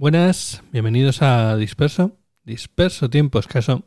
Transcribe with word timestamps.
Buenas, 0.00 0.62
bienvenidos 0.72 1.20
a 1.20 1.58
Disperso, 1.58 2.16
Disperso 2.44 3.10
Tiempo 3.10 3.38
Escaso, 3.38 3.84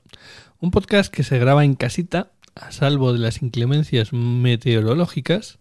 un 0.60 0.70
podcast 0.70 1.12
que 1.12 1.24
se 1.24 1.40
graba 1.40 1.66
en 1.66 1.74
casita, 1.74 2.34
a 2.54 2.72
salvo 2.72 3.14
de 3.14 3.18
las 3.18 3.42
inclemencias 3.42 4.14
meteorológicas, 4.14 5.58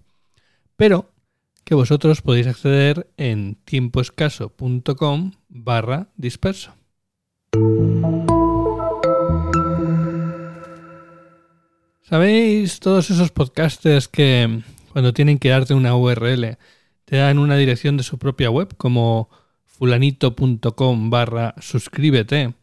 pero 0.76 1.10
que 1.64 1.74
vosotros 1.74 2.20
podéis 2.20 2.48
acceder 2.48 3.10
en 3.16 3.54
tiempoescaso.com 3.64 5.32
barra 5.48 6.08
disperso. 6.16 6.74
¿Sabéis 12.02 12.78
todos 12.78 13.08
esos 13.08 13.30
podcasters 13.30 14.06
que 14.06 14.60
cuando 14.92 15.14
tienen 15.14 15.38
que 15.38 15.48
darte 15.48 15.72
una 15.72 15.96
URL 15.96 16.58
te 17.06 17.16
dan 17.16 17.38
una 17.38 17.56
dirección 17.56 17.96
de 17.96 18.02
su 18.02 18.18
propia 18.18 18.50
web 18.50 18.76
como 18.76 19.30
fulanito.com 19.82 21.10
barra 21.10 21.56
suscríbete 21.58 22.54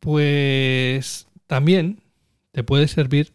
pues 0.00 1.26
también 1.46 2.00
te 2.52 2.62
puede 2.64 2.88
servir 2.88 3.32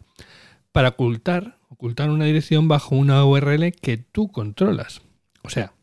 para 0.72 0.90
ocultar, 0.90 1.58
ocultar 1.70 2.10
una 2.10 2.26
dirección 2.26 2.68
bajo 2.68 2.96
una 2.96 3.24
URL 3.26 3.72
que 3.72 3.98
tú 3.98 4.32
controlas. 4.32 5.02
O 5.44 5.50
sea, 5.50 5.74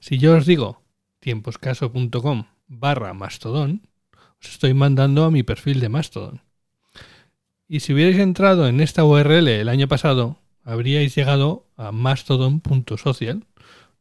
si 0.00 0.18
yo 0.18 0.36
os 0.36 0.46
digo 0.46 0.82
tiemposcaso.com 1.20 2.44
barra 2.66 3.14
mastodon, 3.14 3.82
os 4.40 4.50
estoy 4.50 4.74
mandando 4.74 5.24
a 5.24 5.30
mi 5.30 5.42
perfil 5.42 5.80
de 5.80 5.88
Mastodon. 5.88 6.42
Y 7.66 7.80
si 7.80 7.94
hubierais 7.94 8.18
entrado 8.18 8.68
en 8.68 8.80
esta 8.80 9.04
URL 9.04 9.48
el 9.48 9.68
año 9.68 9.88
pasado, 9.88 10.38
habríais 10.62 11.14
llegado 11.14 11.63
a 11.76 11.92
mastodon.social 11.92 13.44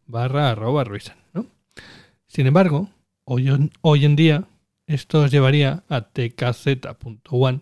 barra 0.06 0.52
arroba 0.52 0.86
¿no? 1.34 1.48
Sin 2.28 2.48
embargo, 2.48 2.90
hoy, 3.24 3.72
hoy 3.82 4.06
en 4.06 4.16
día 4.16 4.48
esto 4.88 5.22
os 5.22 5.32
llevaría 5.32 5.84
a 5.90 6.02
tkz.one 6.02 7.62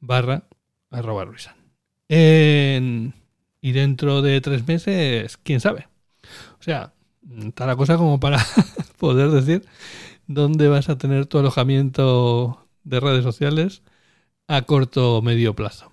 barra 0.00 0.44
arroba 0.90 1.26
y 3.64 3.72
dentro 3.72 4.22
de 4.22 4.40
tres 4.40 4.66
meses, 4.66 5.36
quién 5.36 5.60
sabe. 5.60 5.88
O 6.58 6.62
sea, 6.62 6.92
está 7.38 7.66
la 7.66 7.76
cosa 7.76 7.96
como 7.96 8.18
para 8.18 8.44
poder 8.98 9.30
decir 9.30 9.66
dónde 10.26 10.68
vas 10.68 10.88
a 10.88 10.98
tener 10.98 11.26
tu 11.26 11.38
alojamiento 11.38 12.66
de 12.84 13.00
redes 13.00 13.22
sociales 13.22 13.82
a 14.48 14.62
corto 14.62 15.18
o 15.18 15.22
medio 15.22 15.54
plazo. 15.54 15.91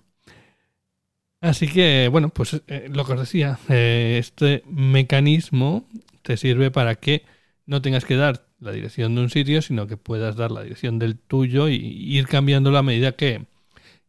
Así 1.41 1.67
que, 1.67 2.09
bueno, 2.09 2.29
pues 2.29 2.61
eh, 2.67 2.89
lo 2.91 3.05
que 3.05 3.13
os 3.13 3.19
decía, 3.19 3.59
eh, 3.69 4.17
este 4.19 4.63
mecanismo 4.67 5.87
te 6.21 6.35
sirve 6.35 6.69
para 6.69 6.95
que 6.95 7.23
no 7.65 7.81
tengas 7.81 8.03
que 8.03 8.17
dar 8.17 8.45
la 8.59 8.71
dirección 8.73 9.15
de 9.15 9.21
un 9.21 9.29
sitio, 9.29 9.61
sino 9.61 9.87
que 9.87 9.95
puedas 9.95 10.35
dar 10.35 10.51
la 10.51 10.63
dirección 10.63 10.99
del 10.99 11.17
tuyo 11.17 11.69
y, 11.69 11.75
ir 11.77 12.27
cambiando 12.27 12.75
a 12.77 12.83
medida 12.83 13.13
que, 13.13 13.45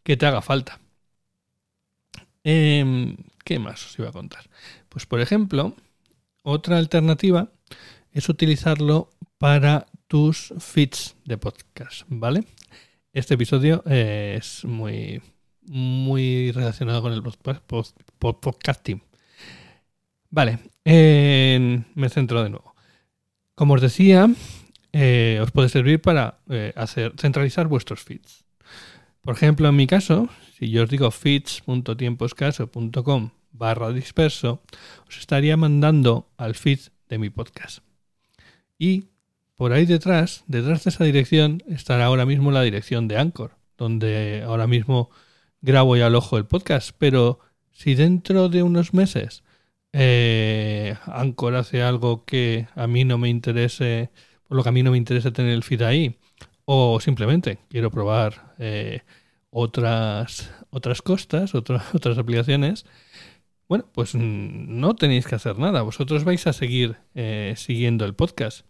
te 0.03 0.27
haga 0.27 0.43
falta. 0.43 0.81
Em, 2.43 3.17
¿Qué 3.45 3.59
más 3.59 3.87
os 3.87 3.99
iba 3.99 4.09
a 4.09 4.13
contar? 4.13 4.51
Pues, 4.89 5.07
por 5.07 5.21
ejemplo, 5.21 5.77
otra 6.43 6.79
alternativa 6.79 7.53
es 8.13 8.29
utilizarlo 8.29 9.11
para 9.39 9.87
tus 10.09 10.53
feeds 10.59 11.17
de 11.25 11.39
podcast, 11.39 12.03
¿vale? 12.09 12.45
Este 13.13 13.35
episodio 13.35 13.85
es 13.87 14.65
muy 14.65 15.23
muy 15.71 16.51
relacionado 16.51 17.01
con 17.01 17.13
el 17.13 17.23
podcasting. 18.19 19.01
Vale, 20.29 20.59
me 20.85 22.09
centro 22.09 22.43
de 22.43 22.51
nuevo. 22.51 22.75
Como 23.55 23.75
os 23.75 23.81
decía, 23.81 24.29
eh, 24.93 25.39
os 25.41 25.53
puede 25.53 25.69
servir 25.69 26.01
para 26.01 26.41
eh, 26.49 26.73
hacer 26.75 27.13
centralizar 27.17 27.69
vuestros 27.69 28.03
feeds. 28.03 28.45
Por 29.23 29.37
ejemplo, 29.37 29.69
en 29.69 29.77
mi 29.77 29.87
caso, 29.87 30.29
si 30.59 30.71
yo 30.71 30.83
os 30.83 30.91
digo 30.91 31.13
feeds.tiemposcaso.com 31.13 33.31
barra 33.53 33.93
disperso, 33.93 34.63
os 35.07 35.19
estaría 35.19 35.57
mandando 35.57 36.33
al 36.37 36.57
feed 36.57 36.81
de 37.09 37.19
mi 37.19 37.31
podcast. 37.31 37.85
Y 38.77 39.05
por 39.55 39.73
ahí 39.73 39.87
detrás, 39.87 40.43
detrás 40.49 40.83
de 40.83 40.91
esa 40.91 41.05
dirección, 41.05 41.63
estará 41.69 42.07
ahora 42.07 42.27
mismo 42.27 42.51
la 42.51 42.63
dirección 42.63 43.07
de 43.07 43.19
Anchor, 43.19 43.53
donde 43.77 44.43
ahora 44.45 44.67
mismo 44.67 45.11
grabo 45.61 45.97
y 45.97 46.01
alojo 46.01 46.39
el 46.39 46.47
podcast, 46.47 46.91
pero 46.99 47.41
si 47.71 47.95
dentro 47.95 48.49
de 48.49 48.63
unos 48.63 48.95
meses 48.95 49.43
eh, 49.93 50.95
Anchor 51.07 51.57
hace 51.57 51.83
algo 51.83 52.25
que 52.25 52.69
a 52.75 52.87
mí 52.87 53.05
no 53.05 53.19
me 53.19 53.29
interese, 53.29 54.11
por 54.47 54.57
lo 54.57 54.63
que 54.63 54.69
a 54.69 54.73
mí 54.73 54.83
no 54.83 54.93
me 54.93 54.99
interesa 54.99 55.33
tener 55.33 55.53
el 55.53 55.63
feed 55.63 55.83
ahí, 55.83 56.19
o 56.65 57.01
simplemente 57.01 57.59
quiero 57.69 57.91
probar 57.91 58.55
eh, 58.59 59.01
otras, 59.51 60.53
otras 60.71 61.03
costas, 61.03 61.55
otras, 61.55 62.19
aplicaciones, 62.19 62.87
bueno, 63.69 63.87
pues 63.93 64.15
no 64.15 64.97
tenéis 64.97 65.27
que 65.27 65.37
hacer 65.37 65.59
nada, 65.59 65.83
vosotros 65.83 66.25
vais 66.25 66.47
a 66.47 66.53
seguir 66.53 66.97
eh, 67.15 67.55
siguiendo 67.57 68.05
el 68.05 68.15
podcast. 68.15 68.67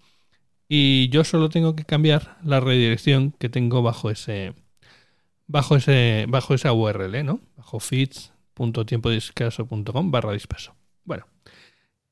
Y 0.68 1.08
yo 1.08 1.24
solo 1.24 1.48
tengo 1.48 1.74
que 1.74 1.84
cambiar 1.84 2.38
la 2.44 2.60
redirección 2.60 3.32
que 3.38 3.48
tengo 3.48 3.82
bajo 3.82 4.10
ese, 4.10 4.54
bajo, 5.50 5.76
ese, 5.76 6.24
bajo 6.28 6.54
esa 6.54 6.72
URL, 6.72 7.24
¿no? 7.24 7.40
Bajo 7.56 7.78
feeds.tiempodiscaso.com 7.80 10.10
barra 10.10 10.32
disperso. 10.32 10.74
Bueno, 11.04 11.26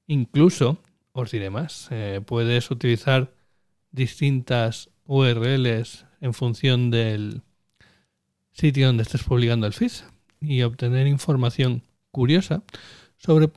incluso, 0.06 0.79
os 1.12 1.31
diré 1.31 1.50
más, 1.50 1.87
eh, 1.90 2.20
puedes 2.25 2.73
utilizar 2.73 3.32
distintas 3.93 4.90
URLs 5.06 6.05
en 6.20 6.35
función 6.35 6.90
del 6.90 7.43
sitio 8.52 8.88
donde 8.88 9.05
estés 9.05 9.23
publicando 9.23 9.69
el 9.69 9.73
feed 9.73 9.93
y 10.41 10.62
obtener 10.62 11.06
información 11.06 11.84
curiosa 12.11 12.64
sobre, 13.19 13.52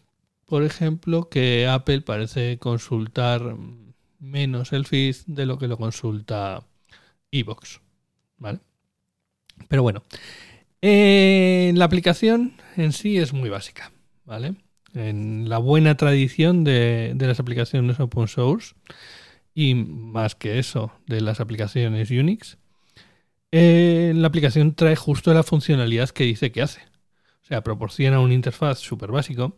por 0.46 0.62
ejemplo, 0.64 1.28
que 1.28 1.68
Apple 1.68 2.02
parece 2.02 2.60
consultar 2.60 3.56
menos 4.20 4.74
el 4.74 4.86
feed 4.86 5.16
de 5.26 5.48
lo 5.48 5.58
que 5.58 5.68
lo 5.68 5.78
consulta 5.78 6.68
Evox. 7.32 7.82
¿Vale? 8.38 8.60
Pero 9.72 9.84
bueno, 9.84 10.04
eh, 10.82 11.72
la 11.76 11.86
aplicación 11.86 12.56
en 12.76 12.92
sí 12.92 13.18
es 13.18 13.32
muy 13.32 13.50
básica. 13.50 13.94
¿Vale? 14.26 14.56
En 14.94 15.48
la 15.48 15.60
buena 15.60 15.96
tradición 15.96 16.66
de, 16.66 17.14
de 17.16 17.28
las 17.28 17.40
aplicaciones 17.40 17.98
open 18.02 18.28
source 18.28 18.76
y 19.56 19.76
más 19.76 20.36
que 20.36 20.60
eso, 20.60 20.92
de 21.08 21.22
las 21.22 21.40
aplicaciones 21.40 22.12
Unix, 22.12 22.58
eh, 23.54 24.12
la 24.14 24.28
aplicación 24.28 24.76
trae 24.76 24.98
justo 24.98 25.34
la 25.34 25.42
funcionalidad 25.42 26.10
que 26.10 26.26
dice 26.26 26.52
que 26.52 26.64
hace. 26.64 26.82
O 27.42 27.46
sea, 27.46 27.64
proporciona 27.64 28.20
un 28.20 28.34
interfaz 28.34 28.78
súper 28.80 29.14
básico 29.14 29.58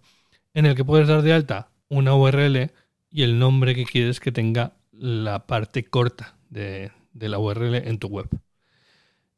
en 0.54 0.68
el 0.68 0.76
que 0.76 0.86
puedes 0.86 1.08
dar 1.08 1.24
de 1.24 1.34
alta 1.34 1.72
una 1.90 2.14
URL 2.14 2.72
y 3.10 3.24
el 3.24 3.40
nombre 3.40 3.74
que 3.74 3.86
quieres 3.86 4.20
que 4.20 4.32
tenga 4.32 4.78
la 4.92 5.48
parte 5.48 5.84
corta 5.84 6.38
de, 6.52 6.92
de 7.14 7.30
la 7.30 7.40
URL 7.40 7.74
en 7.78 7.98
tu 7.98 8.10
web. 8.10 8.30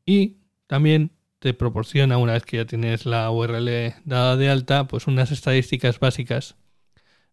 Y 0.06 0.40
también 0.68 1.12
te 1.40 1.54
proporciona, 1.54 2.18
una 2.18 2.34
vez 2.34 2.44
que 2.44 2.58
ya 2.58 2.66
tienes 2.66 3.06
la 3.06 3.30
URL 3.30 3.94
dada 4.06 4.36
de 4.38 4.50
alta, 4.50 4.88
pues 4.88 5.08
unas 5.08 5.32
estadísticas 5.32 6.00
básicas 6.00 6.56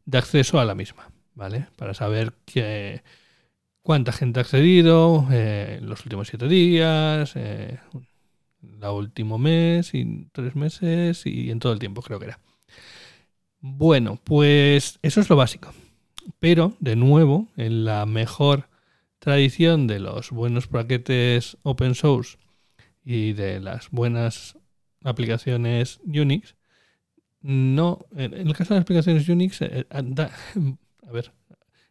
de 0.04 0.18
acceso 0.18 0.60
a 0.60 0.64
la 0.64 0.74
misma, 0.74 1.10
¿vale? 1.34 1.66
Para 1.76 1.94
saber 1.94 2.34
que 2.44 3.02
cuánta 3.82 4.12
gente 4.12 4.40
ha 4.40 4.42
accedido 4.42 5.26
eh, 5.30 5.80
los 5.82 6.04
últimos 6.04 6.28
siete 6.28 6.48
días, 6.48 7.32
eh, 7.36 7.78
el 8.62 8.88
último 8.88 9.38
mes 9.38 9.94
y 9.94 10.28
tres 10.32 10.54
meses 10.56 11.24
y 11.26 11.50
en 11.50 11.58
todo 11.58 11.72
el 11.72 11.78
tiempo 11.78 12.02
creo 12.02 12.18
que 12.18 12.26
era. 12.26 12.38
Bueno, 13.60 14.18
pues 14.24 14.98
eso 15.02 15.20
es 15.20 15.30
lo 15.30 15.36
básico. 15.36 15.72
Pero, 16.38 16.74
de 16.80 16.96
nuevo, 16.96 17.48
en 17.56 17.84
la 17.84 18.06
mejor 18.06 18.68
tradición 19.18 19.86
de 19.86 20.00
los 20.00 20.30
buenos 20.30 20.66
paquetes 20.66 21.56
open 21.62 21.94
source 21.94 22.38
y 23.04 23.32
de 23.32 23.60
las 23.60 23.90
buenas 23.90 24.58
aplicaciones 25.04 26.00
Unix, 26.04 26.54
no, 27.40 28.06
en 28.14 28.34
el 28.34 28.54
caso 28.54 28.74
de 28.74 28.78
las 28.78 28.84
aplicaciones 28.84 29.28
Unix, 29.28 29.60
eh, 29.62 29.86
a 29.90 31.12
ver, 31.12 31.32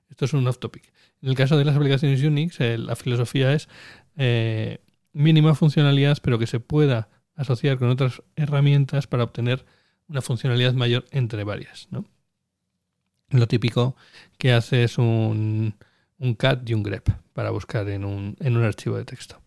esto 0.09 0.25
es 0.25 0.33
un 0.33 0.47
off 0.47 0.59
topic. 0.59 0.91
En 1.21 1.29
el 1.29 1.35
caso 1.35 1.57
de 1.57 1.65
las 1.65 1.75
aplicaciones 1.75 2.23
Unix, 2.23 2.59
eh, 2.61 2.77
la 2.77 2.95
filosofía 2.95 3.53
es 3.53 3.67
eh, 4.15 4.79
mínima 5.13 5.55
funcionalidad, 5.55 6.17
pero 6.21 6.39
que 6.39 6.47
se 6.47 6.59
pueda 6.59 7.09
asociar 7.35 7.77
con 7.77 7.89
otras 7.89 8.21
herramientas 8.35 9.07
para 9.07 9.23
obtener 9.23 9.65
una 10.07 10.21
funcionalidad 10.21 10.73
mayor 10.73 11.05
entre 11.11 11.43
varias. 11.43 11.87
Lo 13.29 13.47
típico 13.47 13.95
que 14.37 14.51
hace 14.51 14.83
es 14.83 14.97
un, 14.97 15.75
un 16.17 16.35
cat 16.35 16.69
y 16.69 16.73
un 16.73 16.83
grep 16.83 17.09
para 17.33 17.49
buscar 17.51 17.87
en 17.89 18.03
un, 18.03 18.35
en 18.39 18.57
un 18.57 18.63
archivo 18.63 18.97
de 18.97 19.05
texto. 19.05 19.41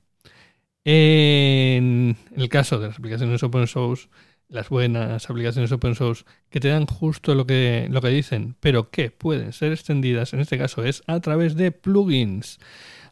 En 0.85 2.17
el 2.37 2.49
caso 2.51 2.79
de 2.79 2.89
las 2.89 2.99
aplicaciones 2.99 3.43
open 3.43 3.67
source, 3.67 4.09
las 4.49 4.69
buenas 4.69 5.31
aplicaciones 5.31 5.73
open 5.73 5.95
source 5.95 6.25
que 6.51 6.61
te 6.61 6.69
dan 6.69 6.85
justo 6.87 7.35
lo 7.35 7.47
que, 7.47 7.89
lo 7.91 8.03
que 8.03 8.09
dicen, 8.09 8.57
pero 8.61 8.91
que 8.91 9.11
pueden 9.11 9.55
ser 9.55 9.73
extendidas, 9.73 10.35
en 10.35 10.41
este 10.41 10.59
caso 10.59 10.85
es 10.85 11.03
a 11.07 11.21
través 11.21 11.57
de 11.57 11.73
plugins. 11.73 12.59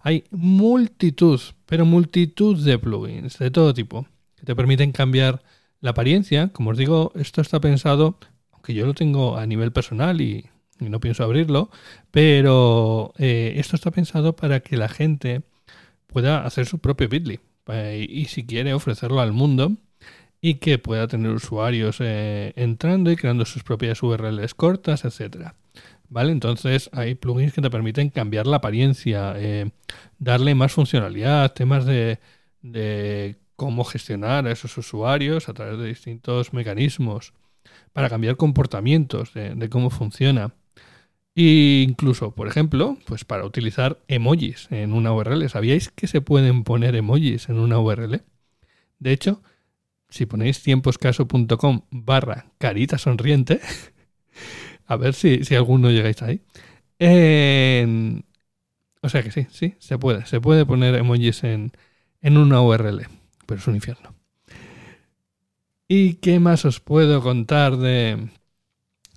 Hay 0.00 0.24
multitud, 0.30 1.40
pero 1.64 1.86
multitud 1.86 2.62
de 2.62 2.78
plugins 2.78 3.38
de 3.38 3.50
todo 3.50 3.72
tipo 3.72 4.06
que 4.36 4.44
te 4.44 4.54
permiten 4.54 4.92
cambiar 4.92 5.42
la 5.80 5.90
apariencia. 5.90 6.48
Como 6.48 6.70
os 6.70 6.76
digo, 6.76 7.12
esto 7.14 7.40
está 7.40 7.58
pensado, 7.60 8.18
aunque 8.50 8.74
yo 8.74 8.84
lo 8.84 8.92
tengo 8.92 9.38
a 9.38 9.46
nivel 9.46 9.72
personal 9.72 10.20
y, 10.20 10.46
no 10.78 10.98
pienso 11.00 11.22
abrirlo, 11.22 11.70
pero 12.10 13.12
eh, 13.16 13.54
esto 13.56 13.76
está 13.76 13.92
pensado 13.92 14.34
para 14.34 14.60
que 14.60 14.76
la 14.76 14.88
gente 14.88 15.42
pueda 16.08 16.44
hacer 16.44 16.66
su 16.66 16.80
propio 16.80 17.08
Bitly 17.08 17.38
eh, 17.68 18.06
y 18.08 18.26
si 18.26 18.44
quiere 18.44 18.74
ofrecerlo 18.74 19.20
al 19.20 19.32
mundo 19.32 19.76
y 20.40 20.54
que 20.54 20.78
pueda 20.78 21.06
tener 21.06 21.30
usuarios 21.30 21.98
eh, 22.00 22.52
entrando 22.56 23.10
y 23.10 23.16
creando 23.16 23.44
sus 23.44 23.62
propias 23.62 24.02
URLs 24.02 24.54
cortas, 24.54 25.04
etcétera. 25.04 25.54
¿Vale? 26.08 26.32
Entonces 26.32 26.90
hay 26.92 27.14
plugins 27.14 27.54
que 27.54 27.62
te 27.62 27.70
permiten 27.70 28.10
cambiar 28.10 28.46
la 28.46 28.56
apariencia, 28.58 29.34
eh, 29.38 29.70
darle 30.18 30.54
más 30.54 30.72
funcionalidad, 30.72 31.52
temas 31.54 31.86
de, 31.86 32.18
cómo 33.56 33.84
gestionar 33.84 34.46
a 34.46 34.52
esos 34.52 34.76
usuarios 34.76 35.48
a 35.48 35.54
través 35.54 35.78
de 35.78 35.86
distintos 35.86 36.52
mecanismos 36.52 37.32
para 37.92 38.10
cambiar 38.10 38.36
comportamientos 38.36 39.32
de, 39.32 39.68
cómo 39.70 39.88
funciona. 39.90 40.52
E 41.34 41.86
incluso, 41.88 42.34
por 42.34 42.46
ejemplo, 42.46 42.98
pues 43.06 43.24
para 43.24 43.46
utilizar 43.46 43.98
emojis 44.08 44.68
en 44.70 44.92
una 44.92 45.12
URL. 45.12 45.48
¿Sabíais 45.48 45.90
que 45.90 46.06
se 46.06 46.20
pueden 46.20 46.62
poner 46.64 46.94
emojis 46.94 47.48
en 47.48 47.58
una 47.58 47.78
URL? 47.78 48.22
De 48.98 49.12
hecho, 49.12 49.42
si 50.10 50.26
ponéis 50.26 50.62
tiemposcaso.com 50.62 51.82
barra 51.90 52.52
carita 52.58 52.98
sonriente, 52.98 53.60
a 54.86 54.96
ver 54.96 55.14
si, 55.14 55.44
si 55.44 55.54
alguno 55.54 55.90
llegáis 55.90 56.22
ahí. 56.22 56.42
o 59.00 59.08
sea 59.08 59.22
que 59.22 59.30
sí, 59.30 59.46
sí, 59.50 59.74
se 59.78 59.98
puede. 59.98 60.26
Se 60.26 60.40
puede 60.40 60.66
poner 60.66 60.94
emojis 60.96 61.44
en, 61.44 61.72
en 62.20 62.36
una 62.36 62.60
URL, 62.60 63.08
pero 63.46 63.60
es 63.60 63.66
un 63.66 63.74
infierno. 63.74 64.14
¿Y 65.88 66.14
qué 66.14 66.40
más 66.40 66.64
os 66.64 66.80
puedo 66.80 67.22
contar 67.22 67.76
de, 67.76 68.28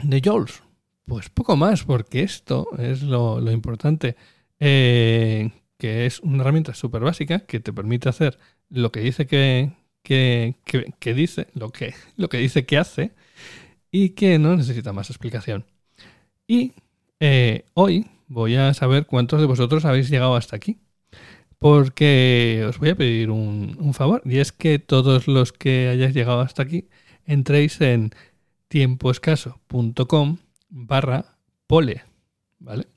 de 0.03 0.21
Jules? 0.23 0.64
Pues 1.05 1.29
poco 1.29 1.55
más, 1.55 1.83
porque 1.83 2.23
esto 2.23 2.67
es 2.79 3.03
lo, 3.03 3.39
importante. 3.51 4.15
Eh, 4.59 5.51
que 5.77 6.05
es 6.05 6.19
una 6.21 6.41
herramienta 6.41 6.73
súper 6.73 7.01
básica 7.01 7.39
que 7.39 7.59
te 7.59 7.73
permite 7.73 8.09
hacer 8.09 8.39
lo 8.69 8.91
que 8.91 9.01
dice 9.01 9.27
que, 9.27 9.71
dice, 11.03 11.47
lo 11.53 11.71
que, 11.71 11.93
lo 12.17 12.29
que 12.29 12.37
dice 12.37 12.65
que 12.65 12.77
hace 12.77 13.11
y 13.91 14.09
que 14.09 14.39
no 14.39 14.55
necesita 14.55 14.93
más 14.93 15.09
explicación. 15.09 15.65
Y 16.47 16.73
eh, 17.19 17.65
hoy 17.73 18.07
voy 18.27 18.55
a 18.55 18.73
saber 18.73 19.05
cuántos 19.05 19.39
de 19.41 19.47
vosotros 19.47 19.85
habéis 19.85 20.09
llegado 20.09 20.35
hasta 20.35 20.55
aquí. 20.55 20.79
Porque 21.59 22.65
os 22.67 22.77
voy 22.79 22.89
a 22.89 22.95
pedir 22.95 23.31
un, 23.31 23.93
favor. 23.93 24.21
Y 24.25 24.39
es 24.39 24.51
que 24.51 24.77
todos 24.79 25.27
los 25.27 25.53
que 25.53 25.89
hayáis 25.89 26.13
llegado 26.13 26.41
hasta 26.41 26.63
aquí 26.63 26.89
entréis 27.25 27.81
en 27.81 28.11
tiempoescaso.com 28.67 30.37
barra 30.75 31.37
pole. 31.67 32.03
¿Vale? 32.59 32.87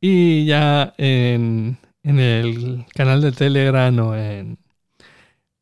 Y 0.00 0.44
ya 0.44 0.94
en, 0.98 1.78
en 2.02 2.20
el 2.20 2.84
canal 2.94 3.22
de 3.22 3.32
Telegram 3.32 3.98
o 3.98 4.14
en, 4.14 4.58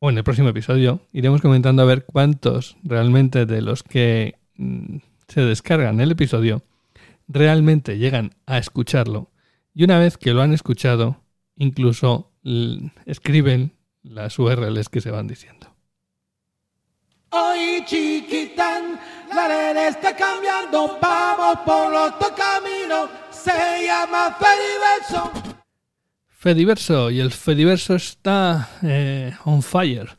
o 0.00 0.10
en 0.10 0.18
el 0.18 0.24
próximo 0.24 0.48
episodio 0.48 1.00
iremos 1.12 1.40
comentando 1.40 1.82
a 1.82 1.86
ver 1.86 2.04
cuántos 2.04 2.76
realmente 2.82 3.46
de 3.46 3.62
los 3.62 3.82
que 3.82 4.34
mm, 4.56 4.96
se 5.28 5.40
descargan 5.42 6.00
el 6.00 6.10
episodio 6.10 6.62
realmente 7.28 7.98
llegan 7.98 8.34
a 8.46 8.58
escucharlo 8.58 9.30
y 9.72 9.84
una 9.84 9.98
vez 9.98 10.18
que 10.18 10.34
lo 10.34 10.42
han 10.42 10.52
escuchado 10.52 11.22
incluso 11.56 12.32
escriben 13.06 13.72
las 14.02 14.38
URLs 14.38 14.88
que 14.90 15.00
se 15.00 15.10
van 15.10 15.26
diciendo. 15.26 15.73
Hoy 17.36 17.84
chiquitán, 17.84 19.00
la 19.34 19.48
red 19.48 19.88
está 19.88 20.14
cambiando, 20.14 21.00
vamos 21.02 21.58
por 21.66 21.92
otro 21.92 22.28
camino, 22.32 23.08
se 23.28 23.84
llama 23.84 24.36
Fediverso. 24.38 25.32
Fediverso 26.28 27.10
y 27.10 27.18
el 27.18 27.32
Fediverso 27.32 27.96
está 27.96 28.68
eh, 28.84 29.32
on 29.46 29.64
fire. 29.64 30.10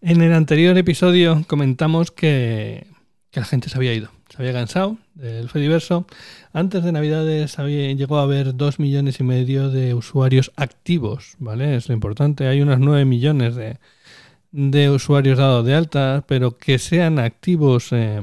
En 0.00 0.20
el 0.20 0.32
anterior 0.32 0.76
episodio 0.76 1.44
comentamos 1.46 2.10
que, 2.10 2.88
la 3.32 3.44
gente 3.44 3.68
se 3.68 3.76
había 3.76 3.94
ido, 3.94 4.10
se 4.28 4.42
había 4.42 4.52
cansado 4.52 4.96
del 5.14 5.48
Fediverso. 5.48 6.08
Antes 6.52 6.82
de 6.82 6.90
Navidades 6.90 7.60
había, 7.60 7.92
llegó 7.92 8.18
a 8.18 8.24
haber 8.24 8.56
dos 8.56 8.80
millones 8.80 9.20
y 9.20 9.22
medio 9.22 9.70
de 9.70 9.94
usuarios 9.94 10.50
activos, 10.56 11.36
¿vale? 11.38 11.76
Es 11.76 11.88
lo 11.88 11.94
importante. 11.94 12.48
Hay 12.48 12.60
unos 12.62 12.80
9 12.80 13.04
millones 13.04 13.54
de, 13.54 13.78
usuarios 14.52 15.38
dados 15.38 15.64
de 15.64 15.74
alta, 15.74 16.24
pero 16.26 16.56
que 16.58 16.78
sean 16.78 17.18
activos 17.18 17.92
eh, 17.92 18.22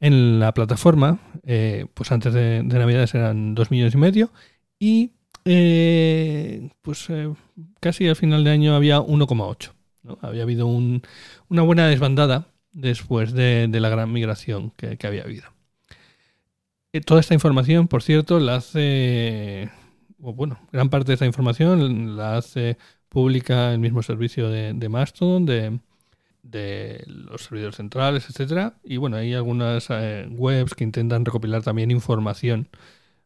en 0.00 0.40
la 0.40 0.52
plataforma, 0.52 1.18
eh, 1.44 1.86
pues 1.94 2.12
antes 2.12 2.32
de, 2.32 2.62
de 2.62 2.78
Navidades 2.78 3.14
eran 3.14 3.54
dos 3.54 3.70
millones 3.70 3.94
y 3.94 3.98
medio. 3.98 4.30
Y 4.78 5.12
eh, 5.44 6.70
pues 6.82 7.08
casi 7.80 8.08
al 8.08 8.16
final 8.16 8.44
de 8.44 8.50
año 8.50 8.74
había 8.74 8.98
1,8. 9.00 9.72
Había 10.20 10.42
habido 10.42 10.66
una 10.66 11.62
buena 11.62 11.86
desbandada 11.88 12.48
después 12.72 13.32
de, 13.32 13.68
la 13.68 13.88
gran 13.88 14.12
migración 14.12 14.72
que, 14.76 14.98
había 15.06 15.22
habido. 15.22 15.44
Toda 17.06 17.20
esta 17.20 17.34
información, 17.34 17.88
por 17.88 18.02
cierto, 18.02 18.38
la 18.38 18.56
hace 18.56 19.70
bueno, 20.18 20.58
gran 20.72 20.88
parte 20.88 21.08
de 21.08 21.14
esa 21.14 21.26
información 21.26 22.16
la 22.16 22.36
hace 22.38 22.78
pública 23.14 23.72
el 23.72 23.78
mismo 23.78 24.02
servicio 24.02 24.50
de, 24.50 24.74
de 24.74 24.88
Mastodon, 24.90 25.46
de, 25.46 25.80
los 27.06 27.44
servidores 27.44 27.76
centrales, 27.76 28.28
etcétera. 28.28 28.74
Y 28.84 28.98
bueno, 28.98 29.16
hay 29.16 29.32
algunas 29.32 29.86
eh, 29.88 30.26
webs 30.30 30.74
que 30.74 30.84
intentan 30.84 31.24
recopilar 31.24 31.62
también 31.62 31.90
información 31.90 32.68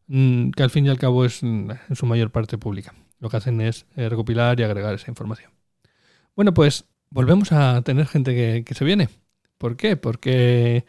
mm, 0.07 0.51
que 0.51 0.63
al 0.63 0.69
fin 0.69 0.85
y 0.85 0.89
al 0.89 0.97
cabo 0.99 1.25
es 1.25 1.43
mm, 1.43 1.71
en 1.89 1.95
su 1.95 2.05
mayor 2.05 2.31
parte 2.31 2.57
pública. 2.57 2.93
Lo 3.19 3.29
que 3.29 3.37
hacen 3.37 3.59
es 3.59 3.85
eh, 3.97 4.07
recopilar 4.07 4.59
y 4.59 4.63
agregar 4.63 4.95
esa 4.95 5.11
información. 5.11 5.51
Bueno, 6.35 6.53
pues 6.53 6.85
volvemos 7.09 7.51
a 7.51 7.81
tener 7.81 8.07
gente 8.07 8.33
que, 8.33 8.63
que 8.63 8.75
se 8.75 8.85
viene. 8.85 9.09
¿Por 9.57 9.75
qué? 9.75 9.97
Porque 9.97 10.85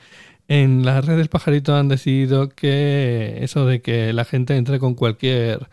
en 0.47 0.85
las 0.85 1.05
redes 1.05 1.29
pajarito 1.29 1.75
han 1.75 1.89
decidido 1.89 2.51
que 2.51 3.39
eso 3.43 3.67
de 3.67 3.83
que 3.83 4.13
la 4.13 4.25
gente 4.25 4.57
entre 4.57 4.79
con 4.79 4.95
cualquier 4.95 5.69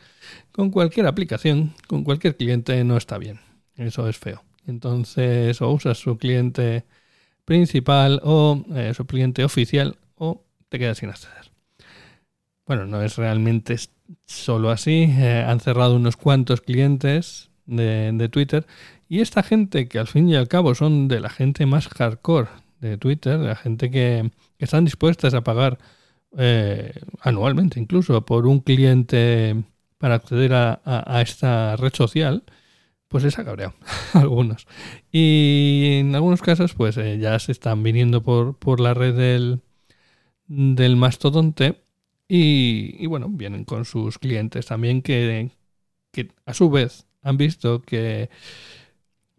con 0.51 0.72
cualquier 0.72 1.07
aplicación, 1.07 1.74
con 1.88 2.03
cualquier 2.03 2.36
cliente 2.36 2.84
no 2.84 2.98
está 2.98 3.17
bien. 3.17 3.39
Eso 3.75 4.07
es 4.07 4.17
feo. 4.17 4.43
Entonces, 4.65 5.62
o 5.62 5.72
usas 5.72 5.98
su 5.98 6.17
cliente 6.17 6.86
principal 7.46 8.19
o 8.24 8.65
eh, 8.75 8.93
su 8.93 9.05
cliente 9.05 9.43
oficial 9.46 9.98
o 10.15 10.43
te 10.69 10.77
quedas 10.79 10.98
sin 10.98 11.10
acceder. 11.10 11.51
Bueno, 12.65 12.86
no 12.86 13.01
es 13.01 13.15
realmente 13.15 13.77
solo 14.25 14.69
así. 14.69 15.05
Eh, 15.10 15.46
han 15.48 15.62
cerrado 15.62 15.96
unos 15.96 16.17
cuantos 16.17 16.60
clientes 16.60 17.50
de, 17.65 18.29
Twitter 18.29 18.65
y 19.07 19.22
esta 19.22 19.43
gente 19.43 19.88
que 19.88 20.00
al 20.00 20.07
fin 20.07 20.27
y 20.29 20.36
al 20.36 20.48
cabo 20.48 20.75
son 20.75 21.07
de 21.07 21.19
la 21.22 21.29
gente 21.29 21.65
más 21.65 21.88
hardcore 21.88 22.50
de 22.81 22.98
Twitter, 22.98 23.39
de 23.39 23.48
la 23.48 23.55
gente 23.55 23.89
que, 23.89 24.31
están 24.60 24.86
dispuestas 24.86 25.34
a 25.34 25.43
pagar 25.43 25.77
eh, 26.38 26.93
anualmente 27.22 27.79
incluso 27.79 28.25
por 28.25 28.48
un 28.48 28.60
cliente 28.60 29.63
para 29.97 30.15
acceder 30.15 30.53
a 30.53 31.21
esta 31.21 31.75
red 31.75 31.93
social, 31.93 32.43
pues 33.07 33.23
les 33.23 33.39
ha 33.39 33.43
algunos. 34.13 34.67
Y 35.11 35.99
en 35.99 36.15
algunos 36.15 36.41
casos, 36.41 36.73
pues 36.73 36.97
eh, 36.97 37.17
ya 37.19 37.37
se 37.39 37.51
están 37.51 37.83
viniendo 37.83 38.23
por, 38.23 38.57
por 38.57 38.79
la 38.79 38.93
red 38.93 39.15
del, 39.15 39.61
del 40.47 40.95
mastodonte 40.95 41.81
y, 42.27 43.05
bueno, 43.07 43.29
vienen 43.29 43.63
con 43.63 43.85
sus 43.85 44.19
clientes 44.19 44.65
también 44.65 45.01
que, 45.01 45.51
que 46.11 46.29
a 46.45 46.53
su 46.53 46.69
vez 46.69 47.05
han 47.21 47.37
visto 47.37 47.81
que 47.81 48.29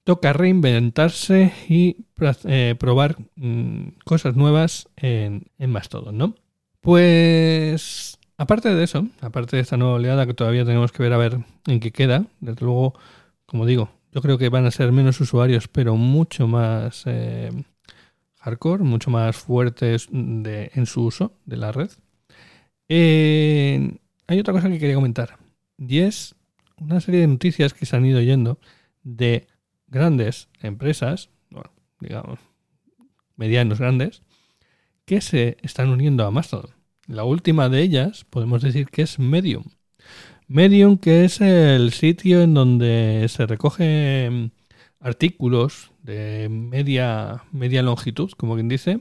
toca 0.05 0.33
reinventarse 0.33 1.53
y 1.69 2.07
eh, 2.45 2.75
probar 2.79 3.17
mm, 3.37 3.89
cosas 4.07 4.37
nuevas 4.37 4.89
en, 4.97 5.51
en 5.59 5.71
Mastodon, 5.71 6.17
¿no? 6.17 6.35
Pues 6.81 8.18
aparte 8.39 8.75
de 8.75 8.85
eso, 8.85 9.07
aparte 9.21 9.57
de 9.57 9.63
esta 9.63 9.77
nueva 9.77 9.95
oleada 9.95 10.27
que 10.27 10.35
todavía 10.35 10.65
tenemos 10.65 10.93
que 10.93 11.03
ver 11.03 11.13
a 11.13 11.19
ver 11.19 11.39
en 11.67 11.81
qué 11.81 11.91
queda, 11.93 12.25
desde 12.41 12.65
luego 12.65 12.95
como 13.45 13.67
digo, 13.67 13.91
yo 14.13 14.23
creo 14.23 14.39
que 14.39 14.49
van 14.49 14.67
a 14.67 14.71
ser 14.71 14.93
menos 14.93 15.21
usuarios, 15.21 15.69
pero 15.69 15.97
mucho 15.97 16.47
más 16.47 17.03
eh, 17.07 17.51
hardcore, 18.41 18.85
mucho 18.85 19.11
más 19.11 19.37
fuertes 19.37 20.09
en 20.13 20.87
su 20.87 21.05
uso 21.05 21.33
de 21.47 21.57
la 21.57 21.73
red. 21.73 21.91
hay 22.89 24.39
otra 24.41 24.53
cosa 24.55 24.69
que 24.69 24.79
quería 24.79 24.95
comentar, 24.95 25.39
y 25.79 25.99
es 26.01 26.35
una 26.79 27.01
serie 27.01 27.21
de 27.21 27.27
noticias 27.27 27.75
que 27.75 27.87
se 27.87 27.97
han 27.97 28.07
ido 28.07 28.21
yendo 28.21 28.59
de 29.03 29.47
grandes 29.87 30.49
empresas, 30.61 31.31
digamos, 32.01 32.39
medianos 33.37 33.79
grandes, 33.79 34.23
que 35.05 35.21
se 35.23 35.57
están 35.63 35.89
uniendo 35.89 36.27
a 36.27 36.31
Mastodon. 36.31 36.78
La 37.09 37.25
última 37.25 37.71
de 37.71 37.81
ellas 37.81 38.27
podemos 38.29 38.63
decir 38.63 38.89
que 38.89 39.01
es 39.01 39.19
Medium. 39.19 39.65
Medium, 40.47 40.99
que 40.99 41.25
es 41.25 41.41
el 41.41 41.93
sitio 41.93 42.43
en 42.43 42.53
donde 42.53 43.27
se 43.31 43.47
recogen 43.47 44.53
artículos 45.01 45.93
de 46.03 46.49
media, 46.51 47.45
media 47.51 47.83
longitud, 47.83 48.31
como 48.33 48.57
quien 48.57 48.69
dice. 48.69 49.01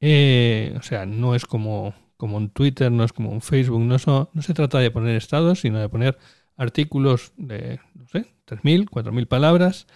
Eh, 0.00 0.74
o 0.78 0.82
sea, 0.82 1.04
no 1.04 1.34
es 1.34 1.44
como, 1.44 1.94
como 2.16 2.38
en 2.38 2.48
Twitter, 2.48 2.90
no 2.90 3.04
es 3.04 3.12
como 3.12 3.32
en 3.32 3.42
Facebook, 3.42 3.80
no, 3.80 3.96
no 4.32 4.42
se 4.42 4.54
trata 4.54 4.78
de 4.78 4.90
poner 4.90 5.16
estados, 5.16 5.60
sino 5.60 5.78
de 5.78 5.90
poner 5.90 6.16
artículos 6.56 7.34
de, 7.36 7.80
no 7.94 8.08
sé, 8.08 8.26
3.000, 8.46 8.88
4.000 8.88 9.26
palabras. 9.28 9.86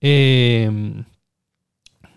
Eh, 0.00 1.04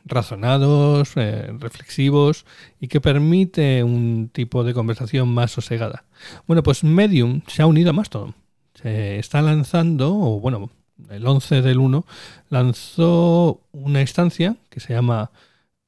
razonados, 0.10 1.14
eh, 1.16 1.52
reflexivos 1.60 2.46
y 2.80 2.88
que 2.88 3.02
permite 3.02 3.84
un 3.84 4.30
tipo 4.34 4.64
de 4.64 4.74
conversación 4.74 5.30
más 5.30 5.52
sosegada. 5.52 6.06
Bueno, 6.48 6.64
pues 6.64 6.84
Medium 6.84 7.42
se 7.48 7.62
ha 7.62 7.66
unido 7.66 7.92
a 7.92 7.94
Mastodon. 7.94 8.36
Se 8.74 9.20
está 9.20 9.42
lanzando, 9.42 10.16
o 10.16 10.40
bueno, 10.40 10.70
el 11.10 11.26
11 11.26 11.62
del 11.62 11.80
1 11.80 12.06
lanzó 12.50 13.62
una 13.72 14.02
instancia 14.02 14.56
que 14.70 14.80
se 14.80 14.94
llama 14.94 15.32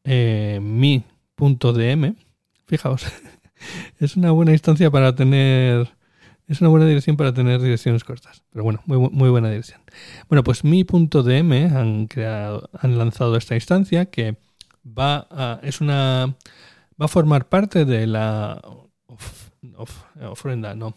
eh, 0.03 0.59
mi.dm. 0.61 2.15
Fijaos, 2.65 3.05
es 3.99 4.15
una 4.15 4.31
buena 4.31 4.53
instancia 4.53 4.89
para 4.89 5.15
tener 5.15 5.89
es 6.51 6.59
una 6.59 6.69
buena 6.69 6.85
dirección 6.85 7.15
para 7.15 7.33
tener 7.33 7.61
direcciones 7.61 8.03
cortas. 8.03 8.43
Pero 8.51 8.65
bueno, 8.65 8.81
muy, 8.85 9.29
buena 9.29 9.49
dirección. 9.49 9.79
Bueno, 10.27 10.43
pues 10.43 10.65
mi.dm 10.65 11.65
han 11.73 12.07
creado, 12.07 12.69
han 12.77 12.97
lanzado 12.97 13.37
esta 13.37 13.55
instancia 13.55 14.07
que 14.07 14.35
va 14.85 15.27
a, 15.31 15.61
es 15.63 15.79
una, 15.79 16.35
va 17.01 17.05
a 17.05 17.07
formar 17.07 17.47
parte 17.47 17.85
de 17.85 18.05
la 18.05 18.61
ofrenda, 20.19 20.75
no. 20.75 20.95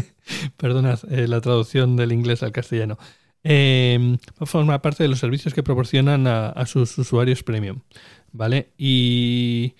Perdonad 0.56 1.00
eh, 1.10 1.28
la 1.28 1.42
traducción 1.42 1.96
del 1.96 2.12
inglés 2.12 2.42
al 2.42 2.52
castellano. 2.52 2.96
Eh, 3.42 4.16
va 4.30 4.44
a 4.44 4.46
formar 4.46 4.80
parte 4.80 5.02
de 5.02 5.10
los 5.10 5.18
servicios 5.18 5.52
que 5.52 5.62
proporcionan 5.62 6.26
a, 6.26 6.48
a 6.48 6.64
sus 6.64 6.96
usuarios 6.96 7.42
premium. 7.42 7.80
¿Vale? 8.32 8.70
Y 8.78 9.74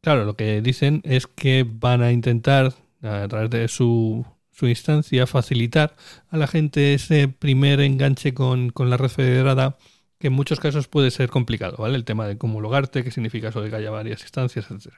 claro, 0.00 0.24
lo 0.24 0.34
que 0.34 0.62
dicen 0.62 1.02
es 1.04 1.26
que 1.26 1.66
van 1.68 2.02
a 2.02 2.10
intentar 2.10 2.72
a 3.02 3.26
través 3.28 3.50
de 3.50 3.68
su, 3.68 4.26
su 4.60 4.68
instancia, 4.68 5.26
facilitar 5.26 5.96
a 6.28 6.36
la 6.36 6.46
gente 6.46 6.94
ese 6.94 7.28
primer 7.28 7.80
enganche 7.80 8.34
con, 8.34 8.72
la 8.76 8.96
red 8.96 9.08
federada, 9.08 9.78
que 10.18 10.26
en 10.26 10.34
muchos 10.34 10.60
casos 10.60 10.86
puede 10.88 11.10
ser 11.10 11.30
complicado, 11.30 11.78
¿vale? 11.78 11.96
El 11.96 12.04
tema 12.04 12.26
de 12.26 12.36
cómo 12.36 12.60
logarte, 12.60 13.02
qué 13.02 13.10
significa 13.10 13.48
eso 13.48 13.62
de 13.62 13.70
que 13.70 13.76
haya 13.76 13.90
varias 13.90 14.20
instancias, 14.20 14.70
etc. 14.70 14.92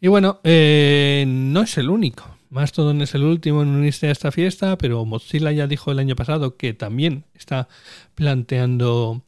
Y 0.00 0.08
bueno, 0.08 0.40
eh, 0.44 1.24
no 1.26 1.62
es 1.62 1.78
el 1.78 1.88
único. 1.88 2.36
Mastodon 2.50 3.00
es 3.00 3.14
el 3.14 3.22
último 3.22 3.62
en 3.62 3.68
unirse 3.68 4.08
a 4.08 4.10
esta 4.10 4.32
fiesta, 4.32 4.76
pero 4.76 5.04
Mozilla 5.04 5.52
ya 5.52 5.66
dijo 5.66 5.92
el 5.92 5.98
año 5.98 6.16
pasado 6.16 6.56
que 6.56 6.74
también 6.74 7.24
está 7.34 7.68
planteando, 8.14 9.22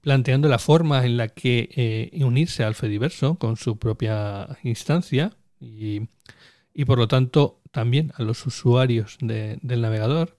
planteando 0.00 0.48
la 0.48 0.58
forma 0.58 1.04
en 1.04 1.16
la 1.16 1.28
que 1.28 1.68
eh, 1.74 2.24
unirse 2.24 2.64
al 2.64 2.74
Fediverso 2.74 3.34
con 3.34 3.56
su 3.56 3.78
propia 3.78 4.58
instancia 4.62 5.32
y, 5.60 6.08
por 6.84 6.98
lo 6.98 7.08
tanto 7.08 7.60
también 7.70 8.12
a 8.16 8.22
los 8.22 8.46
usuarios 8.46 9.18
del 9.20 9.80
navegador, 9.80 10.38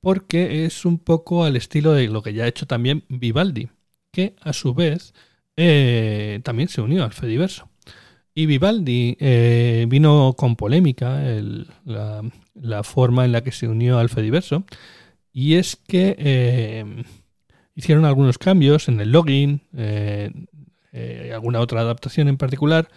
porque 0.00 0.66
es 0.66 0.84
un 0.84 0.98
poco 0.98 1.44
al 1.44 1.56
estilo 1.56 1.92
de 1.92 2.08
lo 2.08 2.22
que 2.22 2.34
ya 2.34 2.44
ha 2.44 2.48
hecho 2.48 2.66
también 2.66 3.04
Vivaldi, 3.08 3.70
que 4.10 4.36
a 4.42 4.52
su 4.52 4.74
vez 4.74 5.14
eh, 5.56 6.40
también 6.44 6.68
se 6.68 6.80
unió 6.80 7.04
al 7.04 7.12
Fediverso. 7.12 7.70
Y 8.34 8.46
Vivaldi 8.46 9.16
eh, 9.20 9.86
vino 9.88 10.34
con 10.36 10.56
polémica 10.56 11.22
la, 11.84 12.82
forma 12.82 13.24
en 13.24 13.32
la 13.32 13.42
que 13.42 13.52
se 13.52 13.68
unió 13.68 13.98
al 13.98 14.08
Fediverso, 14.08 14.64
y 15.32 15.54
es 15.54 15.76
que 15.76 16.16
eh, 16.18 17.04
hicieron 17.74 18.04
algunos 18.04 18.38
cambios 18.38 18.88
en 18.88 19.00
el 19.00 19.10
login, 19.10 19.62
alguna 21.32 21.60
otra 21.60 21.80
adaptación 21.80 22.28
en 22.28 22.36
particular, 22.36 22.88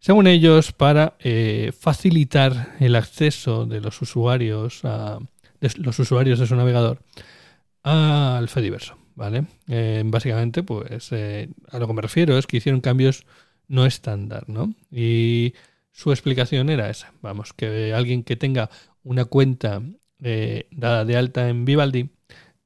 según 0.00 0.26
ellos, 0.26 0.72
para 0.72 1.14
eh, 1.20 1.72
facilitar 1.78 2.74
el 2.80 2.96
acceso 2.96 3.66
de 3.66 3.82
los 3.82 4.00
usuarios 4.00 4.82
a, 4.84 5.18
de 5.60 5.70
los 5.76 5.98
usuarios 5.98 6.38
de 6.38 6.46
su 6.46 6.56
navegador 6.56 7.02
al 7.82 8.48
Fediverso. 8.48 8.96
¿vale? 9.14 9.44
Eh, 9.68 10.02
básicamente, 10.06 10.62
pues 10.62 11.12
eh, 11.12 11.50
a 11.70 11.78
lo 11.78 11.86
que 11.86 11.92
me 11.92 12.00
refiero 12.00 12.38
es 12.38 12.46
que 12.46 12.56
hicieron 12.56 12.80
cambios 12.80 13.26
no 13.68 13.84
estándar, 13.84 14.48
¿no? 14.48 14.74
Y 14.90 15.52
su 15.92 16.10
explicación 16.10 16.70
era 16.70 16.88
esa. 16.88 17.12
Vamos, 17.20 17.52
que 17.52 17.92
alguien 17.94 18.24
que 18.24 18.36
tenga 18.36 18.70
una 19.04 19.26
cuenta 19.26 19.82
dada 20.70 21.04
de 21.04 21.16
alta 21.16 21.48
en 21.48 21.64
Vivaldi 21.64 22.10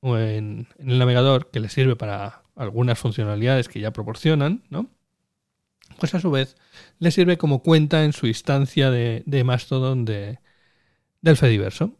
o 0.00 0.16
en, 0.18 0.66
en 0.78 0.90
el 0.90 0.98
navegador 0.98 1.50
que 1.50 1.60
le 1.60 1.68
sirve 1.68 1.94
para 1.94 2.42
algunas 2.56 2.98
funcionalidades 2.98 3.68
que 3.68 3.80
ya 3.80 3.92
proporcionan, 3.92 4.62
¿no? 4.70 4.88
Pues 5.98 6.14
a 6.14 6.20
su 6.20 6.30
vez 6.30 6.56
le 6.98 7.10
sirve 7.10 7.38
como 7.38 7.62
cuenta 7.62 8.04
en 8.04 8.12
su 8.12 8.26
instancia 8.26 8.90
de, 8.90 9.44
Mastodon 9.44 10.04
de, 10.04 10.38
del 11.20 11.36
Fediverso. 11.36 11.96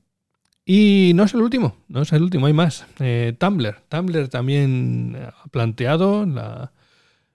Y 0.67 1.13
no 1.15 1.25
es 1.25 1.35
el 1.35 1.43
último, 1.43 1.77
no 1.89 2.03
es 2.03 2.13
el 2.13 2.23
último, 2.23 2.47
hay 2.47 2.55
más. 2.55 2.87
Eh, 2.99 3.35
Tumblr. 3.39 3.83
Tumblr 3.89 4.29
también 4.29 5.17
ha 5.17 5.47
planteado 5.49 6.25
la, 6.25 6.73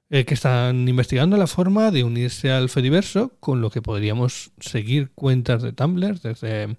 eh, 0.10 0.26
que 0.26 0.34
están 0.34 0.88
investigando 0.88 1.38
la 1.38 1.46
forma 1.46 1.92
de 1.92 2.04
unirse 2.04 2.52
al 2.52 2.70
Fediverso, 2.70 3.34
con 3.40 3.62
lo 3.62 3.70
que 3.70 3.84
podríamos 3.84 4.52
seguir 4.60 5.12
cuentas 5.14 5.62
de 5.62 5.72
Tumblr 5.72 6.20
desde, 6.22 6.78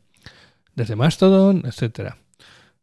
desde 0.74 0.96
Mastodon, 0.96 1.62
etcétera. 1.64 2.18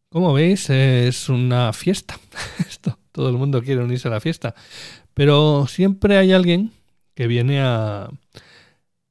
Como 0.10 0.32
veis, 0.34 0.70
es 0.70 1.28
una 1.28 1.74
fiesta. 1.74 2.18
Esto, 2.70 2.98
todo 3.12 3.30
el 3.30 3.36
mundo 3.36 3.62
quiere 3.62 3.84
unirse 3.84 4.08
a 4.08 4.12
la 4.12 4.22
fiesta. 4.22 4.56
Pero 5.14 5.68
siempre 5.68 6.18
hay 6.18 6.32
alguien 6.32 6.72
que 7.18 7.26
viene 7.26 7.60
a 7.62 8.12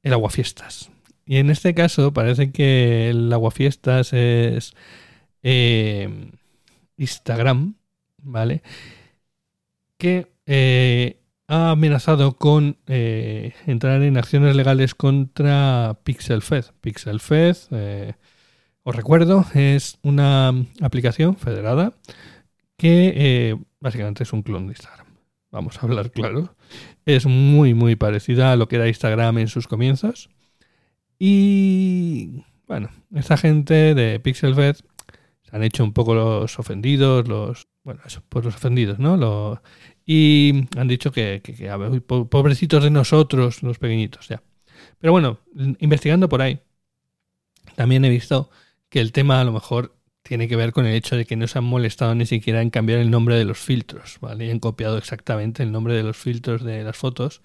el 0.05 0.13
aguafiestas. 0.13 0.91
Y 1.27 1.39
en 1.39 1.51
este 1.51 1.75
caso 1.75 2.13
parece 2.13 2.53
que 2.53 3.11
el 3.11 3.33
aguafiestas 3.33 4.13
es 4.13 4.75
eh, 5.43 6.31
Instagram, 6.97 7.75
¿vale? 8.23 8.63
Que 9.99 10.29
eh, 10.47 11.19
ha 11.49 11.71
amenazado 11.73 12.37
con 12.37 12.77
eh, 12.87 13.55
entrar 13.67 14.01
en 14.05 14.19
acciones 14.19 14.55
legales 14.55 14.95
contra 14.95 15.99
PixelFed. 16.05 16.67
PixelFed, 16.81 18.15
os 18.85 18.95
recuerdo, 18.95 19.45
es 19.53 19.99
una 20.03 20.55
aplicación 20.81 21.37
federada 21.37 21.93
que 22.77 23.59
básicamente 23.81 24.23
es 24.23 24.33
un 24.33 24.43
clon 24.43 24.69
de 24.69 24.75
Instagram. 24.75 25.09
Vamos 25.51 25.79
a 25.79 25.87
hablar 25.87 26.13
claro. 26.13 26.56
Es 27.07 27.25
muy, 27.25 27.73
muy 27.73 27.97
parecida 27.97 28.53
a 28.53 28.57
lo 28.57 28.69
que 28.69 28.77
era 28.77 28.89
Instagram 28.89 29.39
en 29.39 29.49
sus 29.49 29.69
comienzos. 29.69 30.29
Y 31.19 32.45
bueno, 32.67 32.91
esta 33.15 33.37
gente 33.37 33.95
de 33.95 34.21
PixelFed 34.21 34.77
se 34.77 35.57
han 35.57 35.63
hecho 35.63 35.85
un 35.85 35.93
poco 35.93 36.15
los 36.15 36.59
ofendidos, 36.59 37.29
los. 37.29 37.69
Bueno, 37.85 38.01
eso, 38.05 38.23
pues 38.29 38.45
los 38.45 38.57
ofendidos, 38.57 38.99
¿no? 38.99 39.63
y 40.05 40.67
han 40.77 40.89
dicho 40.89 41.13
que, 41.13 41.41
que, 41.43 41.71
pobrecitos 42.29 42.83
de 42.83 42.91
nosotros, 42.91 43.63
los 43.63 43.79
pequeñitos, 43.79 44.29
ya. 44.29 44.43
Pero 44.99 45.13
bueno, 45.13 45.39
investigando 45.79 46.29
por 46.29 46.43
ahí, 46.43 46.61
también 47.77 48.05
he 48.05 48.09
visto 48.09 48.51
que 48.89 49.01
el 49.01 49.13
tema 49.13 49.41
a 49.41 49.45
lo 49.45 49.53
mejor 49.53 49.96
tiene 50.27 50.49
que 50.49 50.57
ver 50.57 50.73
con 50.73 50.87
el 50.87 50.95
hecho 50.95 51.17
de 51.17 51.25
que 51.25 51.37
no 51.37 51.47
se 51.47 51.59
han 51.59 51.65
molestado 51.65 52.15
ni 52.15 52.27
siquiera 52.27 52.61
en 52.61 52.71
cambiar 52.71 52.99
el 52.99 53.11
nombre 53.11 53.37
de 53.37 53.45
los 53.45 53.59
filtros, 53.59 54.19
¿vale? 54.21 54.47
Y 54.47 54.51
han 54.51 54.59
copiado 54.59 54.99
exactamente 54.99 55.63
el 55.63 55.73
nombre 55.73 55.95
de 55.95 56.03
los 56.03 56.17
filtros 56.17 56.65
de 56.65 56.83
las 56.83 56.97
fotos 56.97 57.43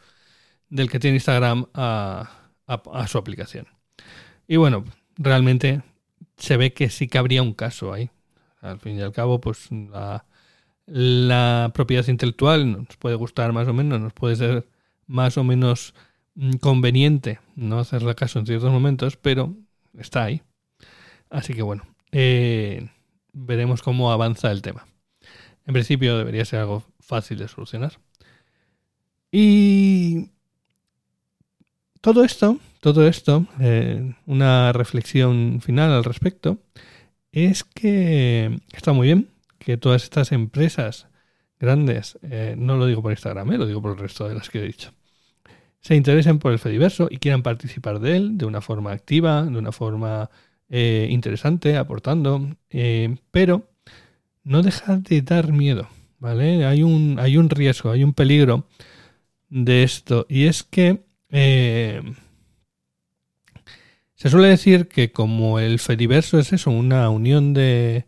del 0.69 0.89
que 0.89 0.99
tiene 0.99 1.17
Instagram 1.17 1.67
a, 1.73 2.29
su 3.07 3.17
aplicación. 3.17 3.67
Y 4.47 4.55
bueno, 4.55 4.85
realmente 5.17 5.83
se 6.37 6.57
ve 6.57 6.73
que 6.73 6.89
sí 6.89 7.07
que 7.07 7.17
habría 7.17 7.43
un 7.43 7.53
caso 7.53 7.93
ahí. 7.93 8.09
Al 8.61 8.79
fin 8.79 8.97
y 8.97 9.01
al 9.01 9.11
cabo, 9.11 9.41
pues 9.41 9.69
la, 10.87 11.71
propiedad 11.73 12.07
intelectual 12.07 12.71
nos 12.71 12.97
puede 12.97 13.15
gustar 13.15 13.53
más 13.53 13.67
o 13.67 13.73
menos, 13.73 13.99
nos 13.99 14.13
puede 14.13 14.35
ser 14.35 14.67
más 15.07 15.37
o 15.37 15.43
menos 15.43 15.93
mm, 16.35 16.53
conveniente 16.53 17.39
no 17.55 17.79
hacerle 17.79 18.15
caso 18.15 18.39
en 18.39 18.45
ciertos 18.45 18.71
momentos, 18.71 19.17
pero 19.17 19.55
está 19.97 20.23
ahí. 20.23 20.41
Así 21.29 21.53
que 21.53 21.61
bueno, 21.61 21.83
eh, 22.11 22.89
veremos 23.33 23.81
cómo 23.81 24.11
avanza 24.11 24.51
el 24.51 24.61
tema. 24.61 24.87
En 25.65 25.73
principio 25.73 26.17
debería 26.17 26.45
ser 26.45 26.59
algo 26.59 26.83
fácil 26.99 27.37
de 27.37 27.47
solucionar. 27.47 27.93
Y 29.31 30.29
todo 32.01 32.23
esto, 32.23 32.57
todo 32.81 33.07
esto, 33.07 33.45
eh, 33.59 34.13
una 34.25 34.73
reflexión 34.73 35.61
final 35.61 35.91
al 35.91 36.03
respecto, 36.03 36.57
es 37.31 37.63
que 37.63 38.59
está 38.73 38.91
muy 38.91 39.07
bien 39.07 39.29
que 39.59 39.77
todas 39.77 40.03
estas 40.03 40.31
empresas 40.31 41.07
grandes, 41.59 42.17
eh, 42.23 42.55
no 42.57 42.75
lo 42.75 42.87
digo 42.87 43.01
por 43.01 43.11
Instagram, 43.11 43.51
lo 43.51 43.67
digo 43.67 43.81
por 43.81 43.91
el 43.91 43.99
resto 43.99 44.27
de 44.27 44.35
las 44.35 44.49
que 44.49 44.59
he 44.59 44.65
dicho, 44.65 44.91
se 45.79 45.95
interesen 45.95 46.39
por 46.39 46.51
el 46.51 46.59
Fediverso 46.59 47.07
y 47.09 47.17
quieran 47.17 47.43
participar 47.43 47.99
de 47.99 48.17
él 48.17 48.37
de 48.37 48.45
una 48.45 48.61
forma 48.61 48.91
activa, 48.91 49.43
de 49.43 49.57
una 49.57 49.71
forma 49.71 50.29
interesante, 50.71 51.77
aportando, 51.77 52.55
pero 53.31 53.69
no 54.43 54.61
deja 54.61 54.97
de 54.97 55.21
dar 55.21 55.51
miedo, 55.51 55.89
¿vale? 56.19 56.65
Hay 56.65 56.83
un, 56.83 57.17
hay 57.19 57.37
un 57.37 57.49
riesgo, 57.49 57.91
hay 57.91 58.03
un 58.03 58.13
peligro 58.13 58.67
de 59.49 59.83
esto, 59.83 60.25
y 60.29 60.45
es 60.45 60.63
que 60.63 61.03
eh, 61.29 62.01
se 64.15 64.29
suele 64.29 64.49
decir 64.49 64.87
que 64.87 65.11
como 65.11 65.59
el 65.59 65.79
Fediverso 65.79 66.39
es 66.39 66.53
eso, 66.53 66.71
una 66.71 67.09
unión 67.09 67.53
de 67.53 68.05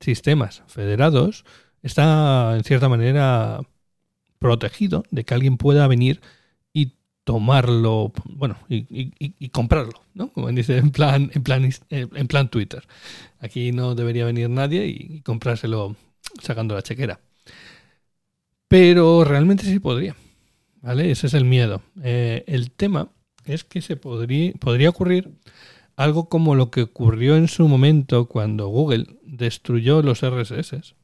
sistemas 0.00 0.62
federados, 0.68 1.44
está 1.82 2.54
en 2.56 2.64
cierta 2.64 2.88
manera 2.88 3.60
protegido 4.38 5.02
de 5.10 5.24
que 5.24 5.34
alguien 5.34 5.56
pueda 5.56 5.88
venir 5.88 6.20
tomarlo, 7.26 8.12
bueno, 8.24 8.56
y, 8.68 9.48
comprarlo, 9.48 10.00
¿no? 10.14 10.28
Como 10.28 10.48
dice 10.52 10.78
en 10.78 10.92
plan, 10.92 11.28
en 11.34 11.42
plan, 11.42 11.68
en 11.90 12.28
plan 12.28 12.48
Twitter. 12.48 12.86
Aquí 13.40 13.72
no 13.72 13.96
debería 13.96 14.24
venir 14.24 14.48
nadie 14.48 14.86
y 14.86 15.22
comprárselo 15.22 15.96
sacando 16.40 16.76
la 16.76 16.82
chequera. 16.82 17.18
Pero 18.68 19.24
realmente 19.24 19.64
sí 19.64 19.80
podría. 19.80 20.14
¿Vale? 20.82 21.10
Ese 21.10 21.26
es 21.26 21.34
el 21.34 21.44
miedo. 21.44 21.82
Eh, 22.04 22.44
el 22.46 22.70
tema 22.70 23.08
es 23.44 23.64
que 23.64 23.82
se 23.82 23.96
podría, 23.96 24.52
podría 24.60 24.90
ocurrir 24.90 25.32
algo 25.96 26.28
como 26.28 26.54
lo 26.54 26.70
que 26.70 26.82
ocurrió 26.82 27.36
en 27.36 27.48
su 27.48 27.66
momento 27.66 28.26
cuando 28.26 28.68
Google 28.68 29.06
destruyó 29.24 30.00
los 30.00 30.22
RSS 30.22 30.94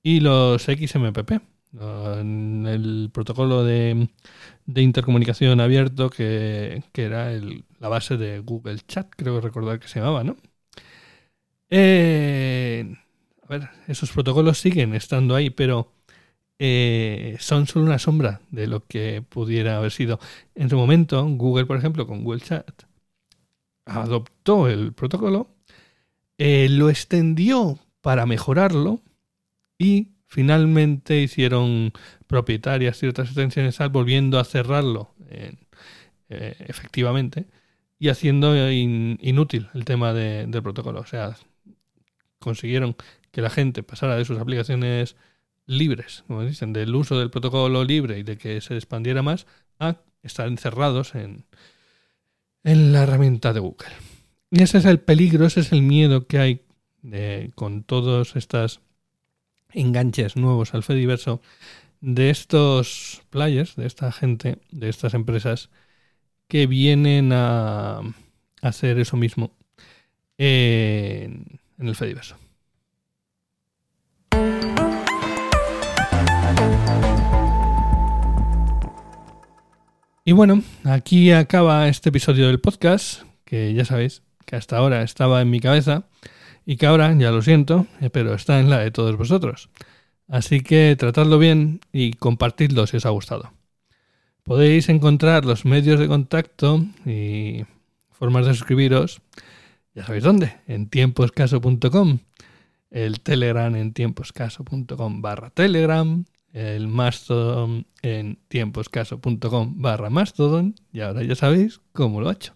y 0.00 0.20
los 0.20 0.62
XMPP, 0.62 1.42
el 1.80 3.10
protocolo 3.12 3.64
de, 3.64 4.08
intercomunicación 4.66 5.60
abierto 5.60 6.10
que, 6.10 6.82
era 6.94 7.32
la 7.78 7.88
base 7.88 8.16
de 8.16 8.40
Google 8.40 8.78
Chat, 8.86 9.08
creo 9.16 9.40
recordar 9.40 9.80
que 9.80 9.88
se 9.88 10.00
llamaba, 10.00 10.24
¿no? 10.24 10.36
Eh, 11.70 12.96
a 13.42 13.46
ver, 13.48 13.68
esos 13.88 14.10
protocolos 14.10 14.58
siguen 14.58 14.94
estando 14.94 15.34
ahí, 15.34 15.50
pero 15.50 15.92
eh, 16.58 17.36
son 17.40 17.66
solo 17.66 17.86
una 17.86 17.98
sombra 17.98 18.42
de 18.50 18.66
lo 18.66 18.86
que 18.86 19.22
pudiera 19.22 19.78
haber 19.78 19.92
sido. 19.92 20.20
En 20.54 20.68
su 20.68 20.76
momento, 20.76 21.24
Google, 21.26 21.66
por 21.66 21.78
ejemplo, 21.78 22.06
con 22.06 22.22
Google 22.22 22.42
Chat, 22.42 22.82
adoptó 23.86 24.68
el 24.68 24.92
protocolo, 24.92 25.48
eh, 26.38 26.68
lo 26.68 26.90
extendió 26.90 27.78
para 28.00 28.26
mejorarlo 28.26 29.00
y 29.78 30.08
finalmente 30.26 31.20
hicieron 31.20 31.92
propietarias 32.30 32.96
ciertas 32.96 33.26
extensiones 33.26 33.76
volviendo 33.90 34.38
a 34.38 34.44
cerrarlo 34.44 35.10
eh, 35.28 35.56
efectivamente 36.28 37.46
y 37.98 38.08
haciendo 38.08 38.54
inútil 38.70 39.68
el 39.74 39.84
tema 39.84 40.14
del 40.14 40.62
protocolo. 40.62 41.00
O 41.00 41.06
sea, 41.06 41.36
consiguieron 42.38 42.94
que 43.32 43.42
la 43.42 43.50
gente 43.50 43.82
pasara 43.82 44.14
de 44.14 44.24
sus 44.24 44.38
aplicaciones 44.38 45.16
libres, 45.66 46.22
como 46.28 46.44
dicen, 46.44 46.72
del 46.72 46.94
uso 46.94 47.18
del 47.18 47.30
protocolo 47.30 47.82
libre 47.82 48.20
y 48.20 48.22
de 48.22 48.38
que 48.38 48.60
se 48.60 48.76
expandiera 48.76 49.22
más, 49.22 49.48
a 49.80 49.96
estar 50.22 50.46
encerrados 50.46 51.16
en, 51.16 51.46
en 52.62 52.92
la 52.92 53.02
herramienta 53.02 53.52
de 53.52 53.58
Google. 53.58 53.90
Y 54.52 54.62
ese 54.62 54.78
es 54.78 54.84
el 54.84 55.00
peligro, 55.00 55.46
ese 55.46 55.60
es 55.60 55.72
el 55.72 55.82
miedo 55.82 56.28
que 56.28 56.38
hay 56.38 56.62
con 57.56 57.82
todos 57.82 58.36
estos 58.36 58.80
enganches 59.72 60.36
nuevos 60.36 60.74
al 60.74 60.84
Fediverso 60.84 61.40
de 62.00 62.30
estos 62.30 63.22
players, 63.30 63.76
de 63.76 63.86
esta 63.86 64.10
gente, 64.12 64.58
de 64.70 64.88
estas 64.88 65.14
empresas 65.14 65.70
que 66.48 66.66
vienen 66.66 67.32
a 67.32 68.00
hacer 68.62 68.98
eso 68.98 69.16
mismo 69.16 69.52
en, 70.38 71.60
en 71.78 71.88
el 71.88 71.94
Fediverso. 71.94 72.36
Y 80.24 80.32
bueno, 80.32 80.62
aquí 80.84 81.32
acaba 81.32 81.88
este 81.88 82.10
episodio 82.10 82.46
del 82.46 82.60
podcast, 82.60 83.22
que 83.44 83.74
ya 83.74 83.84
sabéis 83.84 84.22
que 84.44 84.54
hasta 84.54 84.76
ahora 84.76 85.02
estaba 85.02 85.40
en 85.40 85.50
mi 85.50 85.60
cabeza 85.60 86.04
y 86.66 86.76
que 86.76 86.86
ahora, 86.86 87.14
ya 87.14 87.30
lo 87.30 87.42
siento, 87.42 87.86
eh, 88.00 88.10
pero 88.10 88.34
está 88.34 88.60
en 88.60 88.70
la 88.70 88.78
de 88.78 88.90
todos 88.90 89.16
vosotros. 89.16 89.70
Así 90.30 90.60
que 90.60 90.94
tratadlo 90.96 91.38
bien 91.38 91.80
y 91.92 92.12
compartidlo 92.12 92.86
si 92.86 92.96
os 92.96 93.06
ha 93.06 93.10
gustado. 93.10 93.52
Podéis 94.44 94.88
encontrar 94.88 95.44
los 95.44 95.64
medios 95.64 95.98
de 95.98 96.06
contacto 96.06 96.84
y 97.04 97.64
formas 98.12 98.46
de 98.46 98.54
suscribiros, 98.54 99.20
ya 99.94 100.06
sabéis 100.06 100.22
dónde, 100.22 100.54
en 100.68 100.88
tiemposcaso.com, 100.88 102.18
el 102.90 103.20
Telegram 103.20 103.74
en 103.74 103.92
tiemposcaso.com 103.92 105.20
barra 105.20 105.50
Telegram, 105.50 106.24
el 106.52 106.86
Mastodon 106.86 107.86
en 108.02 108.38
tiemposcaso.com 108.46 109.82
barra 109.82 110.10
Mastodon 110.10 110.76
y 110.92 111.00
ahora 111.00 111.24
ya 111.24 111.34
sabéis 111.34 111.80
cómo 111.92 112.20
lo 112.20 112.30
he 112.30 112.34
hecho. 112.34 112.54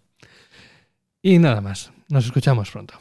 Y 1.22 1.38
nada 1.38 1.60
más, 1.60 1.92
nos 2.08 2.24
escuchamos 2.24 2.70
pronto. 2.70 2.94